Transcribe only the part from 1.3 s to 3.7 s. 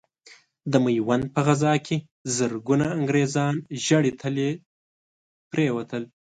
په غزا کې زرګونه انګرېزان